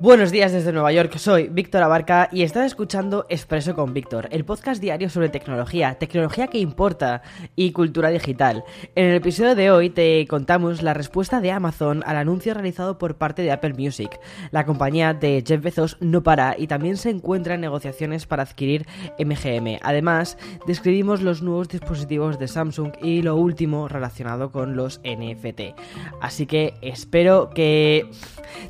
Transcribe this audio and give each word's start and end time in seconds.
Buenos 0.00 0.32
días 0.32 0.52
desde 0.52 0.72
Nueva 0.72 0.92
York, 0.92 1.16
soy 1.16 1.48
Víctor 1.48 1.82
Abarca 1.82 2.28
y 2.30 2.42
estás 2.42 2.66
escuchando 2.66 3.24
Expreso 3.30 3.74
con 3.74 3.94
Víctor, 3.94 4.28
el 4.32 4.44
podcast 4.44 4.78
diario 4.78 5.08
sobre 5.08 5.30
tecnología, 5.30 5.94
tecnología 5.94 6.48
que 6.48 6.58
importa 6.58 7.22
y 7.56 7.72
cultura 7.72 8.10
digital. 8.10 8.64
En 8.96 9.06
el 9.06 9.14
episodio 9.14 9.54
de 9.54 9.70
hoy 9.70 9.88
te 9.88 10.26
contamos 10.26 10.82
la 10.82 10.92
respuesta 10.92 11.40
de 11.40 11.52
Amazon 11.52 12.02
al 12.04 12.16
anuncio 12.16 12.52
realizado 12.52 12.98
por 12.98 13.16
parte 13.16 13.40
de 13.40 13.52
Apple 13.52 13.72
Music. 13.78 14.20
La 14.50 14.66
compañía 14.66 15.14
de 15.14 15.42
Jeff 15.46 15.62
Bezos 15.62 15.96
no 16.00 16.22
para 16.22 16.54
y 16.58 16.66
también 16.66 16.98
se 16.98 17.08
encuentra 17.08 17.54
en 17.54 17.62
negociaciones 17.62 18.26
para 18.26 18.42
adquirir 18.42 18.86
MGM. 19.18 19.78
Además, 19.80 20.36
describimos 20.66 21.22
los 21.22 21.40
nuevos 21.40 21.68
dispositivos 21.68 22.38
de 22.38 22.48
Samsung 22.48 22.92
y 23.00 23.22
lo 23.22 23.36
último 23.36 23.88
relacionado 23.88 24.52
con 24.52 24.76
los 24.76 25.00
NFT. 25.02 25.80
Así 26.20 26.44
que 26.44 26.74
espero 26.82 27.48
que 27.50 28.10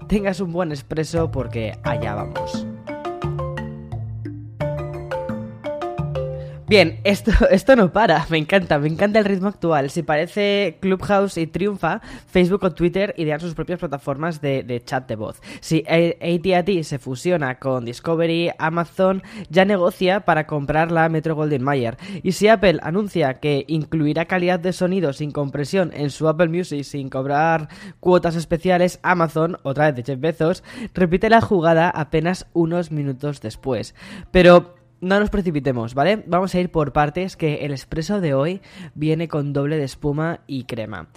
tengas 0.07 0.41
un 0.41 0.52
buen 0.52 0.71
expreso 0.71 0.93
porque 1.30 1.76
allá 1.82 2.14
vamos. 2.14 2.63
Bien, 6.66 7.00
esto, 7.04 7.30
esto 7.50 7.77
no 7.77 7.92
para, 7.92 8.24
me 8.30 8.38
encanta, 8.38 8.78
me 8.78 8.88
encanta 8.88 9.18
el 9.18 9.27
ritmo 9.27 9.48
actual. 9.48 9.91
Si 9.91 10.02
parece 10.02 10.78
Clubhouse 10.80 11.36
y 11.36 11.46
triunfa, 11.46 12.00
Facebook 12.27 12.64
o 12.64 12.72
Twitter 12.72 13.14
idean 13.18 13.38
sus 13.38 13.55
propias 13.55 13.78
plataformas 13.78 14.41
de, 14.41 14.82
chat 14.84 15.06
de 15.06 15.16
voz. 15.16 15.42
Si 15.60 15.84
ATT 15.86 16.82
se 16.82 16.98
fusiona 16.98 17.58
con 17.58 17.84
Discovery, 17.84 18.50
Amazon 18.58 19.22
ya 19.50 19.66
negocia 19.66 20.20
para 20.20 20.46
comprar 20.46 20.91
la 20.91 21.10
Metro 21.10 21.34
Golden 21.34 21.62
Mayer. 21.62 21.98
Y 22.22 22.32
si 22.32 22.48
Apple 22.48 22.78
anuncia 22.83 23.34
que 23.34 23.64
incluirá 23.69 24.24
calidad 24.24 24.58
de 24.58 24.72
sonido 24.72 25.12
sin 25.12 25.33
compresión 25.33 25.92
en 25.94 26.08
su 26.08 26.28
Apple 26.28 26.48
Music 26.48 26.84
sin 26.84 27.10
cobrar 27.10 27.69
cuotas 28.00 28.36
especiales, 28.36 29.00
Amazon, 29.02 29.58
otra 29.64 29.86
vez 29.86 29.96
de 29.96 30.02
Jeff 30.05 30.20
Bezos, 30.20 30.64
repite 30.94 31.28
la 31.28 31.42
jugada 31.42 31.91
apenas 31.91 32.46
unos 32.55 32.91
minutos 32.91 33.42
después. 33.42 33.94
Pero 34.30 34.83
no 35.05 35.20
nos 35.20 35.28
precipitemos, 35.28 35.94
¿vale? 35.94 36.24
Vamos 36.27 36.55
a 36.55 36.60
ir 36.60 36.70
por 36.70 36.92
partes, 36.92 37.36
que 37.36 37.66
el 37.66 37.72
expreso 37.72 38.22
de 38.22 38.33
hoy 38.33 38.62
viene 38.94 39.28
con 39.28 39.52
doble 39.52 39.77
de 39.77 39.84
espuma 39.84 40.41
y 40.46 40.64
crema. 40.64 41.08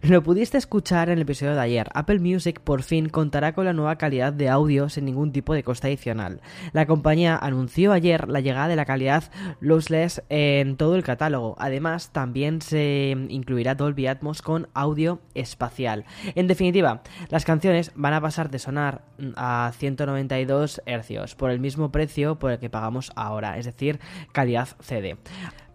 Lo 0.00 0.22
pudiste 0.22 0.56
escuchar 0.56 1.10
en 1.10 1.18
el 1.18 1.22
episodio 1.22 1.54
de 1.54 1.60
ayer. 1.60 1.90
Apple 1.92 2.20
Music 2.20 2.60
por 2.60 2.82
fin 2.82 3.10
contará 3.10 3.52
con 3.52 3.66
la 3.66 3.74
nueva 3.74 3.96
calidad 3.96 4.32
de 4.32 4.48
audio 4.48 4.88
sin 4.88 5.04
ningún 5.04 5.30
tipo 5.30 5.52
de 5.52 5.62
coste 5.62 5.88
adicional. 5.88 6.40
La 6.72 6.86
compañía 6.86 7.36
anunció 7.36 7.92
ayer 7.92 8.28
la 8.28 8.40
llegada 8.40 8.68
de 8.68 8.76
la 8.76 8.86
calidad 8.86 9.24
lossless 9.60 10.22
en 10.30 10.76
todo 10.76 10.96
el 10.96 11.04
catálogo. 11.04 11.54
Además, 11.58 12.10
también 12.12 12.62
se 12.62 13.14
incluirá 13.28 13.74
Dolby 13.74 14.06
Atmos 14.06 14.40
con 14.40 14.68
audio 14.72 15.20
espacial. 15.34 16.06
En 16.34 16.46
definitiva, 16.46 17.02
las 17.28 17.44
canciones 17.44 17.92
van 17.94 18.14
a 18.14 18.22
pasar 18.22 18.50
de 18.50 18.58
sonar 18.58 19.02
a 19.36 19.70
192 19.76 20.80
Hz 20.86 21.34
por 21.34 21.50
el 21.50 21.60
mismo 21.60 21.92
precio 21.92 22.38
por 22.38 22.50
el 22.50 22.58
que 22.58 22.70
pagamos 22.70 23.12
ahora 23.14 23.33
es 23.58 23.66
decir, 23.66 23.98
calidad 24.32 24.68
CD. 24.80 25.16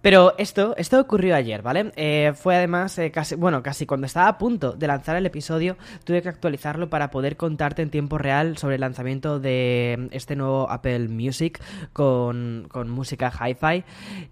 Pero 0.01 0.33
esto, 0.37 0.75
esto 0.77 0.99
ocurrió 0.99 1.35
ayer, 1.35 1.61
¿vale? 1.61 1.91
Eh, 1.95 2.33
fue 2.35 2.55
además 2.55 2.97
eh, 2.97 3.11
casi, 3.11 3.35
bueno, 3.35 3.61
casi 3.61 3.85
cuando 3.85 4.07
estaba 4.07 4.29
a 4.29 4.37
punto 4.37 4.73
de 4.73 4.87
lanzar 4.87 5.17
el 5.17 5.25
episodio, 5.25 5.77
tuve 6.05 6.21
que 6.21 6.29
actualizarlo 6.29 6.89
para 6.89 7.11
poder 7.11 7.35
contarte 7.35 7.81
en 7.81 7.89
tiempo 7.89 8.17
real 8.17 8.57
sobre 8.57 8.75
el 8.75 8.81
lanzamiento 8.81 9.39
de 9.39 10.07
este 10.11 10.35
nuevo 10.35 10.69
Apple 10.69 11.09
Music 11.09 11.61
con, 11.91 12.67
con 12.71 12.89
música 12.89 13.31
hi-fi. 13.31 13.83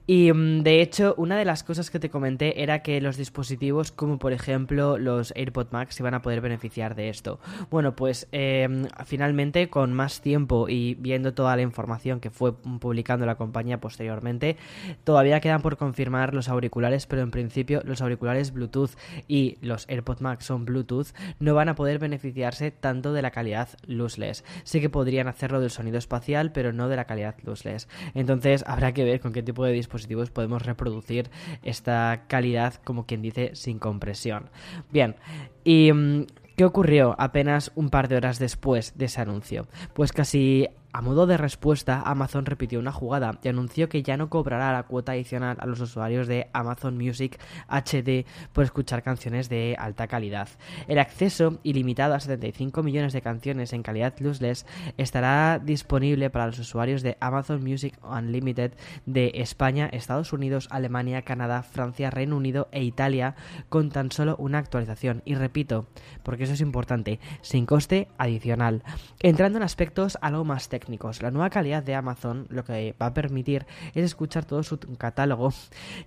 Y 0.06 0.32
mm, 0.32 0.64
de 0.64 0.82
hecho, 0.82 1.16
una 1.18 1.38
de 1.38 1.46
las 1.46 1.64
cosas 1.64 1.92
que 1.92 2.00
te 2.00 2.10
comenté 2.10 2.64
era 2.64 2.82
que 2.82 3.02
los 3.02 3.18
dispositivos, 3.18 3.92
como 3.92 4.20
por 4.20 4.32
ejemplo 4.32 4.98
los 4.98 5.34
AirPod 5.36 5.68
Max, 5.72 6.00
iban 6.00 6.14
a 6.14 6.22
poder 6.22 6.40
beneficiar 6.40 6.96
de 6.96 7.10
esto. 7.10 7.40
Bueno, 7.70 7.96
pues 7.96 8.28
em, 8.32 8.88
finalmente, 9.06 9.70
con 9.70 9.94
más 9.94 10.22
tiempo 10.22 10.70
y 10.70 10.96
viendo 10.96 11.34
toda 11.34 11.56
la 11.56 11.62
información 11.62 12.20
que 12.20 12.30
fue 12.30 12.54
publicando 12.54 13.26
la 13.26 13.36
compañía 13.36 13.80
posteriormente, 13.80 14.56
todavía 15.04 15.42
queda 15.42 15.57
por 15.62 15.78
confirmar 15.78 16.34
los 16.34 16.50
auriculares, 16.50 17.06
pero 17.08 17.22
en 17.22 17.32
principio 17.32 17.82
los 17.86 18.02
auriculares 18.02 18.52
Bluetooth 18.52 18.92
y 19.28 19.58
los 19.62 19.88
AirPods 19.90 20.22
Max 20.22 20.46
son 20.46 20.66
Bluetooth 20.66 21.08
no 21.40 21.56
van 21.56 21.70
a 21.70 21.76
poder 21.76 22.00
beneficiarse 22.00 22.72
tanto 22.72 23.14
de 23.14 23.22
la 23.22 23.32
calidad 23.32 23.70
lossless. 23.86 24.44
Sí 24.64 24.82
que 24.82 24.90
podrían 24.90 25.28
hacerlo 25.28 25.60
del 25.60 25.72
sonido 25.72 25.98
espacial, 25.98 26.52
pero 26.52 26.74
no 26.74 26.90
de 26.90 26.96
la 26.96 27.06
calidad 27.06 27.36
lossless. 27.44 27.88
Entonces 28.14 28.64
habrá 28.68 28.94
que 28.94 29.04
ver 29.04 29.20
con 29.20 29.34
qué 29.34 29.44
tipo 29.44 29.66
de 29.66 29.72
dispositivos 29.72 30.32
podemos 30.32 30.64
reproducir 30.64 31.30
esta 31.64 32.26
calidad, 32.28 32.76
como 32.84 33.06
quien 33.06 33.22
dice, 33.22 33.52
sin 33.54 33.80
compresión. 33.80 34.50
Bien, 34.92 35.16
y... 35.64 35.92
Mm, 35.92 36.26
¿Qué 36.58 36.66
ocurrió 36.66 37.16
apenas 37.20 37.72
un 37.76 37.92
par 37.92 38.08
de 38.08 38.16
horas 38.16 38.40
después 38.40 38.98
de 38.98 39.06
ese 39.06 39.22
anuncio? 39.22 39.68
Pues 39.94 40.12
casi 40.12 40.68
a 40.94 41.02
modo 41.02 41.28
de 41.28 41.38
respuesta, 41.38 42.02
Amazon 42.06 42.46
repitió 42.46 42.80
una 42.80 42.92
jugada 42.92 43.38
y 43.44 43.48
anunció 43.50 43.90
que 43.90 44.04
ya 44.04 44.18
no 44.18 44.30
cobrará 44.30 44.72
la 44.72 44.84
cuota 44.84 45.12
adicional 45.12 45.58
a 45.60 45.66
los 45.66 45.80
usuarios 45.82 46.28
de 46.28 46.48
Amazon 46.54 46.98
Music 46.98 47.40
HD 47.68 48.26
por 48.54 48.64
escuchar 48.64 49.04
canciones 49.04 49.50
de 49.50 49.76
alta 49.78 50.08
calidad. 50.08 50.48
El 50.88 51.00
acceso 51.00 51.60
ilimitado 51.64 52.14
a 52.16 52.20
75 52.20 52.84
millones 52.84 53.14
de 53.14 53.22
canciones 53.22 53.74
en 53.74 53.84
calidad 53.84 54.14
lossless 54.20 54.66
estará 54.98 55.60
disponible 55.60 56.30
para 56.30 56.48
los 56.48 56.60
usuarios 56.60 57.02
de 57.02 57.18
Amazon 57.20 57.62
Music 57.64 57.94
Unlimited 58.04 58.72
de 59.06 59.32
España, 59.36 59.90
Estados 59.92 60.32
Unidos, 60.32 60.68
Alemania, 60.72 61.24
Canadá, 61.24 61.64
Francia, 61.64 62.10
Reino 62.10 62.38
Unido 62.38 62.70
e 62.72 62.84
Italia 62.84 63.36
con 63.70 63.90
tan 63.90 64.12
solo 64.12 64.36
una 64.38 64.60
actualización. 64.60 65.22
Y 65.26 65.36
repito, 65.36 65.88
porque 66.24 66.46
eso 66.46 66.54
es 66.54 66.62
importante, 66.62 67.20
sin 67.42 67.66
coste 67.66 68.08
adicional. 68.18 68.84
Entrando 69.20 69.58
en 69.58 69.64
aspectos 69.64 70.18
algo 70.22 70.46
más 70.46 70.70
técnicos 70.70 70.77
la 71.22 71.32
nueva 71.32 71.50
calidad 71.50 71.84
de 71.84 71.96
Amazon 71.96 72.48
lo 72.50 72.64
que 72.64 72.96
va 73.02 73.08
a 73.08 73.14
permitir 73.14 73.66
es 73.94 74.04
escuchar 74.04 74.46
todo 74.46 74.64
su 74.64 74.80
catálogo, 74.98 75.54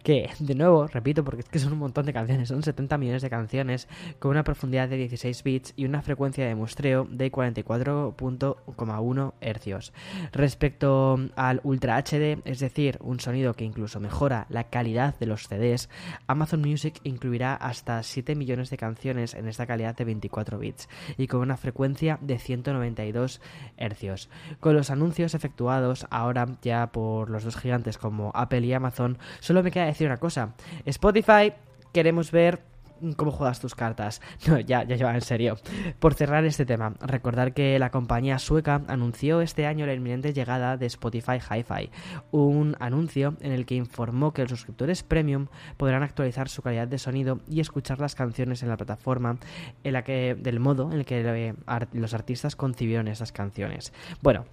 que 0.02 0.30
de 0.38 0.54
nuevo, 0.54 0.86
repito, 0.86 1.24
porque 1.24 1.40
es 1.40 1.48
que 1.48 1.58
son 1.58 1.72
un 1.72 1.78
montón 1.78 2.06
de 2.06 2.12
canciones, 2.12 2.48
son 2.48 2.62
70 2.62 2.98
millones 2.98 3.22
de 3.22 3.30
canciones 3.30 3.88
con 4.18 4.30
una 4.30 4.44
profundidad 4.44 4.88
de 4.88 4.96
16 4.96 5.42
bits 5.42 5.72
y 5.76 5.84
una 5.84 6.02
frecuencia 6.02 6.46
de 6.46 6.54
muestreo 6.54 7.06
de 7.10 7.32
44.1 7.32 9.32
Hz. 9.40 9.92
Respecto 10.32 11.18
al 11.36 11.60
Ultra 11.64 11.98
HD, 11.98 12.40
es 12.44 12.60
decir, 12.60 12.98
un 13.00 13.20
sonido 13.20 13.54
que 13.54 13.64
incluso 13.64 14.00
mejora 14.00 14.46
la 14.48 14.64
calidad 14.64 15.18
de 15.18 15.26
los 15.26 15.48
CDs, 15.48 15.88
Amazon 16.26 16.60
Music 16.60 17.00
incluirá 17.04 17.54
hasta 17.54 18.02
7 18.02 18.34
millones 18.34 18.70
de 18.70 18.76
canciones 18.76 19.34
en 19.34 19.48
esta 19.48 19.66
calidad 19.66 19.96
de 19.96 20.04
24 20.04 20.58
bits 20.58 20.88
y 21.16 21.26
con 21.26 21.40
una 21.40 21.56
frecuencia 21.56 22.18
de 22.20 22.38
192 22.38 23.40
Hz. 23.78 24.28
Con 24.60 24.76
los 24.76 24.90
anuncios 24.90 25.34
efectuados 25.34 26.06
ahora 26.10 26.46
ya 26.62 26.92
por 26.92 27.30
los 27.30 27.44
dos 27.44 27.56
gigantes 27.56 27.98
como 27.98 28.30
Apple 28.34 28.60
y 28.60 28.72
Amazon, 28.72 29.18
solo 29.40 29.62
me 29.62 29.70
queda 29.70 29.86
decir 29.86 30.06
una 30.06 30.18
cosa. 30.18 30.54
Spotify, 30.84 31.54
queremos 31.92 32.30
ver 32.30 32.69
cómo 33.16 33.30
juegas 33.30 33.60
tus 33.60 33.74
cartas. 33.74 34.20
No, 34.50 34.58
ya, 34.58 34.82
ya 34.84 34.96
lleva 34.96 35.14
en 35.14 35.20
serio. 35.20 35.58
Por 36.00 36.14
cerrar 36.14 36.44
este 36.44 36.66
tema, 36.66 36.94
recordar 37.00 37.52
que 37.52 37.78
la 37.78 37.90
compañía 37.90 38.38
sueca 38.38 38.82
anunció 38.88 39.42
este 39.42 39.66
año 39.66 39.86
la 39.86 39.94
inminente 39.94 40.32
llegada 40.32 40.76
de 40.76 40.86
Spotify 40.86 41.38
Hi-Fi, 41.38 41.90
un 42.32 42.74
anuncio 42.80 43.36
en 43.40 43.52
el 43.52 43.66
que 43.66 43.74
informó 43.76 44.32
que 44.32 44.42
los 44.42 44.50
suscriptores 44.50 45.02
premium 45.02 45.46
podrán 45.76 46.02
actualizar 46.02 46.48
su 46.48 46.62
calidad 46.62 46.88
de 46.88 46.98
sonido 46.98 47.40
y 47.48 47.60
escuchar 47.60 48.00
las 48.00 48.14
canciones 48.14 48.62
en 48.62 48.70
la 48.70 48.76
plataforma 48.76 49.38
en 49.84 49.92
la 49.92 50.02
que, 50.02 50.36
del 50.38 50.58
modo 50.58 50.90
en 50.90 50.98
el 50.98 51.04
que 51.04 51.22
eh, 51.24 51.54
los 51.92 52.14
artistas 52.14 52.56
concibieron 52.56 53.08
esas 53.08 53.32
canciones. 53.32 53.92
Bueno, 54.22 54.46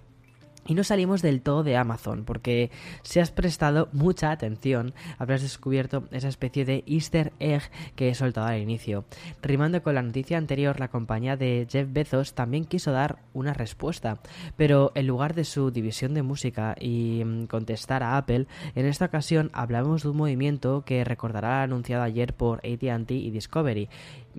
y 0.68 0.74
no 0.74 0.84
salimos 0.84 1.22
del 1.22 1.40
todo 1.40 1.64
de 1.64 1.76
Amazon, 1.76 2.24
porque 2.24 2.70
si 3.02 3.18
has 3.18 3.32
prestado 3.32 3.88
mucha 3.92 4.30
atención, 4.30 4.94
habrás 5.18 5.42
descubierto 5.42 6.04
esa 6.12 6.28
especie 6.28 6.66
de 6.66 6.84
easter 6.86 7.32
egg 7.40 7.62
que 7.96 8.10
he 8.10 8.14
soltado 8.14 8.46
al 8.46 8.60
inicio. 8.60 9.04
Rimando 9.42 9.82
con 9.82 9.94
la 9.94 10.02
noticia 10.02 10.36
anterior, 10.36 10.78
la 10.78 10.88
compañía 10.88 11.36
de 11.36 11.66
Jeff 11.68 11.88
Bezos 11.90 12.34
también 12.34 12.66
quiso 12.66 12.92
dar 12.92 13.18
una 13.32 13.54
respuesta, 13.54 14.20
pero 14.56 14.92
en 14.94 15.06
lugar 15.06 15.34
de 15.34 15.44
su 15.44 15.70
división 15.70 16.12
de 16.12 16.22
música 16.22 16.76
y 16.78 17.22
mm, 17.24 17.46
contestar 17.46 18.02
a 18.02 18.18
Apple, 18.18 18.46
en 18.74 18.86
esta 18.86 19.06
ocasión 19.06 19.50
hablamos 19.54 20.02
de 20.02 20.10
un 20.10 20.18
movimiento 20.18 20.82
que 20.84 21.02
recordará 21.02 21.62
anunciado 21.62 22.02
ayer 22.02 22.34
por 22.34 22.58
ATT 22.58 23.10
y 23.12 23.30
Discovery. 23.30 23.88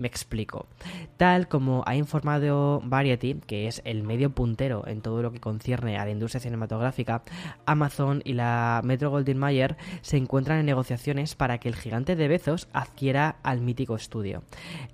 Me 0.00 0.08
explico. 0.08 0.66
Tal 1.18 1.46
como 1.46 1.84
ha 1.84 1.94
informado 1.94 2.80
Variety, 2.82 3.34
que 3.46 3.66
es 3.66 3.82
el 3.84 4.02
medio 4.02 4.30
puntero 4.30 4.86
en 4.86 5.02
todo 5.02 5.20
lo 5.20 5.30
que 5.30 5.40
concierne 5.40 5.98
a 5.98 6.06
la 6.06 6.10
industria 6.10 6.40
cinematográfica, 6.40 7.22
Amazon 7.66 8.22
y 8.24 8.32
la 8.32 8.80
Metro 8.82 9.10
Goldwyn 9.10 9.36
Mayer 9.36 9.76
se 10.00 10.16
encuentran 10.16 10.58
en 10.58 10.64
negociaciones 10.64 11.34
para 11.34 11.58
que 11.58 11.68
el 11.68 11.76
gigante 11.76 12.16
de 12.16 12.28
Bezos 12.28 12.68
adquiera 12.72 13.36
al 13.42 13.60
mítico 13.60 13.94
estudio. 13.94 14.42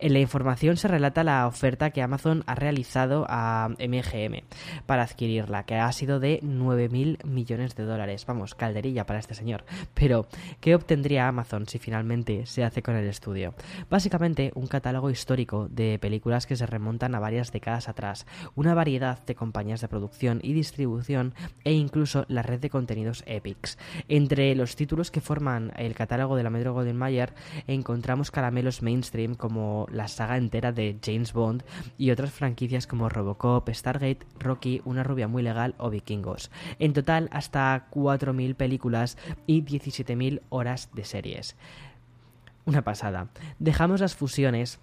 En 0.01 0.13
la 0.13 0.19
información 0.19 0.77
se 0.77 0.89
relata 0.89 1.23
la 1.23 1.47
oferta 1.47 1.91
que 1.91 2.03
Amazon 2.03 2.43
ha 2.49 2.57
realizado 2.57 3.27
a 3.29 3.69
MGM 3.79 4.43
para 4.87 5.05
adquirirla, 5.05 5.67
que 5.67 5.77
ha 5.77 5.93
sido 5.93 6.19
de 6.19 6.41
9.000 6.43 7.25
millones 7.25 7.77
de 7.77 7.85
dólares. 7.85 8.27
Vamos, 8.27 8.57
calderilla 8.57 9.07
para 9.07 9.21
este 9.21 9.35
señor. 9.35 9.65
Pero, 9.95 10.27
¿qué 10.61 10.75
obtendría 10.75 11.29
Amazon 11.29 11.69
si 11.69 11.79
finalmente 11.79 12.45
se 12.47 12.65
hace 12.65 12.83
con 12.83 12.97
el 12.97 13.07
estudio? 13.07 13.55
Básicamente, 13.89 14.51
un 14.57 14.67
catálogo 14.67 14.96
catálogo 14.97 15.11
histórico 15.11 15.69
de 15.69 15.99
películas 15.99 16.47
que 16.47 16.57
se 16.57 16.65
remontan 16.65 17.15
a 17.15 17.21
varias 17.21 17.53
décadas 17.53 17.87
atrás, 17.87 18.25
una 18.55 18.73
variedad 18.73 19.23
de 19.27 19.35
compañías 19.35 19.83
de 19.83 19.89
producción 19.89 20.41
y 20.43 20.55
distribución 20.55 21.35
e 21.65 21.75
incluso 21.75 22.25
la 22.29 22.41
red 22.41 22.61
de 22.61 22.71
contenidos 22.71 23.23
Epics. 23.27 23.77
Entre 24.09 24.55
los 24.55 24.75
títulos 24.75 25.11
que 25.11 25.21
forman 25.21 25.71
el 25.77 25.95
catálogo 25.95 26.35
de 26.35 26.45
la 26.45 26.49
Metro 26.49 26.73
Golden 26.73 26.97
Mayer 26.97 27.35
encontramos 27.67 28.31
caramelos 28.31 28.81
mainstream 28.81 29.35
como 29.35 29.87
la 29.91 30.09
saga 30.09 30.39
entera 30.39 30.73
de 30.73 30.97
James 31.05 31.35
Bond 31.35 31.63
y 31.99 32.11
otras 32.11 32.33
franquicias 32.33 32.87
como 32.87 33.11
Robocop, 33.11 33.69
Stargate, 33.69 34.25
Rocky, 34.39 34.81
Una 34.87 35.03
rubia 35.03 35.29
muy 35.29 35.43
legal 35.43 35.75
o 35.77 35.91
Vikingos. 35.91 36.51
En 36.79 36.95
total 36.95 37.29
hasta 37.33 37.91
4.000 37.91 38.55
películas 38.55 39.19
y 39.47 39.63
17.000 39.63 40.41
horas 40.49 40.89
de 40.95 41.05
series. 41.05 41.55
Una 42.67 42.83
pasada. 42.83 43.29
Dejamos 43.61 44.01
las 44.01 44.17
fusiones 44.17 44.81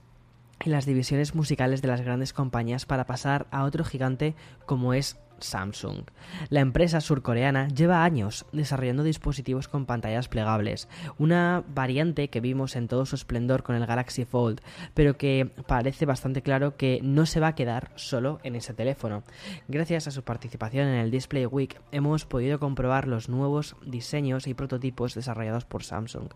y 0.64 0.70
las 0.70 0.86
divisiones 0.86 1.36
musicales 1.36 1.82
de 1.82 1.90
las 1.90 2.00
grandes 2.00 2.32
compañías 2.32 2.86
para 2.86 3.06
pasar 3.06 3.46
a 3.52 3.66
otro 3.66 3.84
gigante 3.84 4.36
como 4.66 4.94
es 4.94 5.18
Samsung. 5.40 6.06
La 6.50 6.62
empresa 6.62 7.02
surcoreana 7.02 7.68
lleva 7.68 8.04
años 8.04 8.46
desarrollando 8.52 9.04
dispositivos 9.04 9.68
con 9.68 9.86
pantallas 9.86 10.28
plegables, 10.28 10.88
una 11.18 11.64
variante 11.74 12.30
que 12.30 12.42
vimos 12.42 12.76
en 12.76 12.88
todo 12.88 13.06
su 13.06 13.16
esplendor 13.16 13.64
con 13.64 13.76
el 13.76 13.86
Galaxy 13.86 14.26
Fold, 14.26 14.62
pero 14.94 15.18
que 15.18 15.52
parece 15.68 16.06
bastante 16.06 16.42
claro 16.42 16.78
que 16.78 17.00
no 17.04 17.26
se 17.26 17.40
va 17.40 17.48
a 17.50 17.56
quedar 17.56 17.92
solo 17.96 18.40
en 18.44 18.56
ese 18.56 18.74
teléfono. 18.74 19.24
Gracias 19.68 20.08
a 20.08 20.12
su 20.12 20.24
participación 20.24 20.88
en 20.88 20.96
el 20.96 21.12
Display 21.12 21.46
Week 21.46 21.80
hemos 21.92 22.26
podido 22.26 22.60
comprobar 22.60 23.08
los 23.08 23.30
nuevos 23.30 23.76
diseños 23.86 24.48
y 24.48 24.54
prototipos 24.54 25.16
desarrollados 25.16 25.66
por 25.66 25.84
Samsung, 25.84 26.30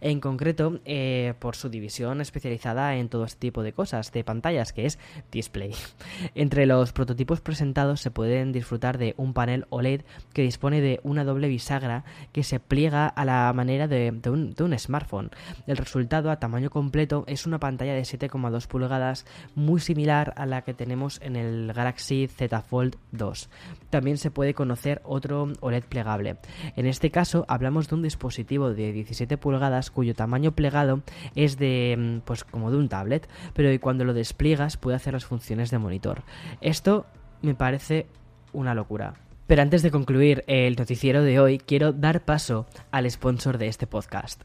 en 0.00 0.20
concreto 0.20 0.80
eh, 0.84 1.34
por 1.38 1.56
su 1.56 1.68
división 1.68 2.20
especializada 2.20 2.96
en 2.96 3.08
todo 3.08 3.24
este 3.24 3.40
tipo 3.40 3.62
de 3.62 3.72
cosas, 3.72 4.12
de 4.12 4.24
pantallas, 4.24 4.72
que 4.72 4.86
es 4.86 4.98
Display. 5.30 5.72
Entre 6.34 6.66
los 6.66 6.92
prototipos 6.92 7.40
presentados 7.40 8.00
se 8.00 8.10
pueden 8.10 8.43
disfrutar 8.52 8.98
de 8.98 9.14
un 9.16 9.32
panel 9.32 9.66
OLED 9.70 10.02
que 10.32 10.42
dispone 10.42 10.80
de 10.80 11.00
una 11.02 11.24
doble 11.24 11.48
bisagra 11.48 12.04
que 12.32 12.42
se 12.42 12.60
pliega 12.60 13.06
a 13.06 13.24
la 13.24 13.52
manera 13.52 13.88
de, 13.88 14.12
un, 14.26 14.78
smartphone. 14.78 15.30
El 15.66 15.76
resultado 15.76 16.30
a 16.30 16.38
tamaño 16.38 16.70
completo 16.70 17.24
es 17.26 17.46
una 17.46 17.60
pantalla 17.60 17.94
de 17.94 18.02
7,2 18.02 18.66
pulgadas 18.66 19.26
muy 19.54 19.80
similar 19.80 20.34
a 20.36 20.46
la 20.46 20.62
que 20.62 20.74
tenemos 20.74 21.20
en 21.22 21.36
el 21.36 21.72
Galaxy 21.72 22.28
Z 22.28 22.62
Fold 22.62 22.96
2. 23.12 23.48
También 23.90 24.18
se 24.18 24.30
puede 24.30 24.54
conocer 24.54 25.00
otro 25.04 25.52
OLED 25.60 25.84
plegable. 25.84 26.36
En 26.76 26.86
este 26.86 27.10
caso 27.10 27.44
hablamos 27.48 27.88
de 27.88 27.94
un 27.94 28.02
dispositivo 28.02 28.72
de 28.72 28.92
17 28.92 29.36
pulgadas 29.38 29.90
cuyo 29.90 30.14
tamaño 30.14 30.52
plegado 30.52 31.02
es 31.34 31.58
de 31.58 32.20
pues 32.24 32.44
como 32.44 32.70
de 32.70 32.76
un 32.76 32.88
tablet, 32.88 33.28
pero 33.54 33.68
cuando 33.80 34.04
lo 34.04 34.14
despliegas 34.14 34.76
puede 34.76 34.96
hacer 34.96 35.14
las 35.14 35.24
funciones 35.24 35.70
de 35.70 35.78
monitor. 35.78 36.22
Esto 36.60 37.06
me 37.42 37.54
parece 37.54 38.06
una 38.54 38.74
locura. 38.74 39.14
Pero 39.46 39.60
antes 39.60 39.82
de 39.82 39.90
concluir 39.90 40.42
el 40.46 40.76
noticiero 40.76 41.22
de 41.22 41.38
hoy, 41.38 41.58
quiero 41.58 41.92
dar 41.92 42.24
paso 42.24 42.66
al 42.90 43.10
sponsor 43.10 43.58
de 43.58 43.68
este 43.68 43.86
podcast. 43.86 44.42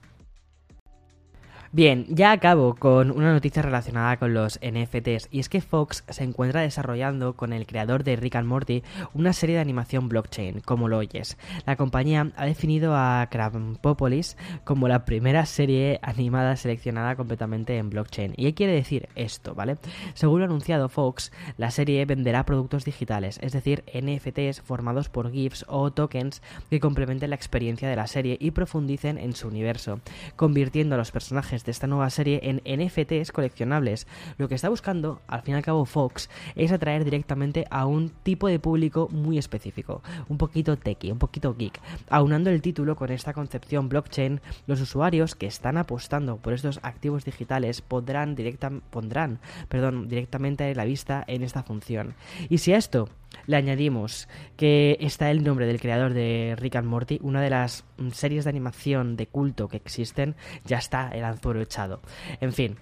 Bien, 1.72 2.08
ya 2.10 2.32
acabo 2.32 2.74
con 2.74 3.12
una 3.12 3.32
noticia 3.32 3.62
relacionada 3.62 4.18
con 4.18 4.34
los 4.34 4.60
NFTs 4.60 5.28
y 5.30 5.40
es 5.40 5.50
que 5.50 5.62
Fox 5.62 6.04
se 6.10 6.24
encuentra 6.24 6.62
desarrollando 6.62 7.34
con 7.36 7.54
el 7.54 7.68
creador 7.68 8.04
de 8.04 8.16
Rick 8.16 8.38
and 8.38 8.48
Morty 8.48 8.82
una 9.14 9.34
serie 9.34 9.58
de 9.58 9.62
animación 9.62 10.10
blockchain, 10.10 10.62
como 10.62 10.88
lo 10.88 10.98
oyes. 10.98 11.38
La 11.68 11.76
compañía 11.76 12.32
ha 12.38 12.46
definido 12.48 12.96
a 12.96 13.28
Crampopolis 13.30 14.36
como 14.64 14.88
la 14.88 15.06
primera 15.06 15.46
serie 15.46 16.00
animada 16.02 16.56
seleccionada 16.56 17.16
completamente 17.16 17.78
en 17.78 17.92
blockchain. 17.92 18.34
¿Y 18.36 18.46
qué 18.46 18.54
quiere 18.56 18.74
decir 18.74 19.08
esto, 19.14 19.54
vale? 19.54 19.78
Según 20.16 20.40
lo 20.40 20.46
anunciado 20.46 20.90
Fox, 20.90 21.32
la 21.58 21.70
serie 21.70 22.04
venderá 22.06 22.48
productos 22.48 22.84
digitales, 22.84 23.38
es 23.44 23.52
decir, 23.52 23.84
NFTs 23.94 24.62
formados 24.62 25.10
por 25.10 25.32
GIFs 25.32 25.66
o 25.68 25.92
tokens 25.92 26.42
que 26.72 26.80
complementen 26.80 27.30
la 27.30 27.36
experiencia 27.36 27.88
de 27.88 27.96
la 27.96 28.08
serie 28.08 28.38
y 28.40 28.50
profundicen 28.50 29.20
en 29.20 29.36
su 29.36 29.48
universo, 29.48 30.00
convirtiendo 30.36 30.96
a 30.96 30.98
los 30.98 31.12
personajes 31.12 31.59
de 31.66 31.72
esta 31.72 31.88
nueva 31.88 32.10
serie 32.10 32.42
en 32.44 32.62
NFTs 32.66 33.32
coleccionables. 33.32 34.08
Lo 34.38 34.48
que 34.48 34.56
está 34.56 34.70
buscando, 34.70 35.22
al 35.28 35.42
fin 35.42 35.54
y 35.54 35.58
al 35.58 35.64
cabo, 35.64 35.86
Fox 35.86 36.30
es 36.56 36.72
atraer 36.72 37.04
directamente 37.04 37.66
a 37.70 37.86
un 37.86 38.10
tipo 38.10 38.48
de 38.48 38.60
público 38.60 39.08
muy 39.12 39.38
específico, 39.38 40.02
un 40.28 40.38
poquito 40.38 40.78
techie, 40.78 41.12
un 41.12 41.20
poquito 41.20 41.56
geek. 41.56 41.80
Aunando 42.10 42.50
el 42.50 42.62
título 42.62 42.96
con 42.96 43.12
esta 43.12 43.34
concepción 43.34 43.90
blockchain, 43.90 44.42
los 44.68 44.82
usuarios 44.82 45.36
que 45.36 45.48
están 45.48 45.78
apostando 45.78 46.38
por 46.38 46.54
estos 46.54 46.80
activos 46.84 47.26
digitales 47.26 47.82
podrán 47.82 48.36
directa, 48.36 48.72
pondrán 48.90 49.40
perdón, 49.68 50.08
directamente 50.08 50.74
la 50.76 50.86
vista 50.86 51.24
en 51.28 51.44
esta 51.44 51.64
función. 51.64 52.16
Y 52.50 52.60
si 52.60 52.74
a 52.74 52.78
esto 52.78 53.10
le 53.46 53.58
añadimos 53.58 54.28
que 54.58 54.98
está 55.00 55.32
el 55.32 55.44
nombre 55.44 55.66
del 55.66 55.80
creador 55.80 56.14
de 56.14 56.56
Rick 56.58 56.82
Morty, 56.84 57.20
una 57.22 57.42
de 57.42 57.50
las 57.50 57.86
mm, 57.98 58.10
series 58.10 58.44
de 58.44 58.50
animación 58.50 59.16
de 59.16 59.28
culto 59.28 59.68
que 59.68 59.78
existen, 59.78 60.36
ya 60.66 60.78
está 60.78 61.10
el 61.10 61.24
anzuelo 61.24 61.62
echado. 61.62 62.02
En 62.42 62.54
fin, 62.54 62.78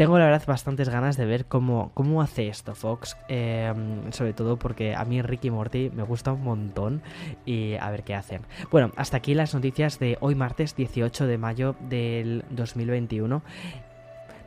tengo 0.00 0.18
la 0.18 0.24
verdad 0.24 0.42
bastantes 0.46 0.88
ganas 0.88 1.18
de 1.18 1.26
ver 1.26 1.44
cómo, 1.44 1.90
cómo 1.92 2.22
hace 2.22 2.48
esto 2.48 2.74
Fox, 2.74 3.18
em, 3.28 4.10
sobre 4.12 4.32
todo 4.32 4.58
porque 4.58 4.94
a 4.94 5.04
mí 5.04 5.20
Rick 5.20 5.44
y 5.44 5.50
Morty 5.50 5.90
me 5.90 6.04
gusta 6.04 6.32
un 6.32 6.42
montón 6.42 7.02
y 7.44 7.74
a 7.74 7.90
ver 7.90 8.02
qué 8.02 8.14
hacen. 8.14 8.40
Bueno, 8.70 8.92
hasta 8.96 9.18
aquí 9.18 9.34
las 9.34 9.54
noticias 9.54 9.98
de 9.98 10.16
hoy 10.20 10.34
martes 10.34 10.74
18 10.74 11.26
de 11.26 11.36
mayo 11.36 11.76
del 11.80 12.46
2021. 12.48 13.42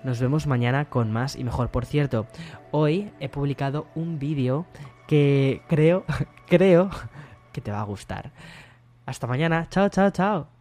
Nos 0.03 0.19
vemos 0.19 0.47
mañana 0.47 0.85
con 0.85 1.11
más 1.11 1.35
y 1.35 1.43
mejor. 1.43 1.69
Por 1.69 1.85
cierto, 1.85 2.27
hoy 2.71 3.11
he 3.19 3.29
publicado 3.29 3.87
un 3.95 4.19
vídeo 4.19 4.65
que 5.07 5.61
creo, 5.67 6.03
creo 6.47 6.89
que 7.51 7.61
te 7.61 7.71
va 7.71 7.81
a 7.81 7.85
gustar. 7.85 8.31
Hasta 9.05 9.27
mañana. 9.27 9.67
Chao, 9.69 9.89
chao, 9.89 10.11
chao. 10.11 10.52